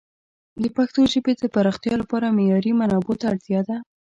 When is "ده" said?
3.67-3.77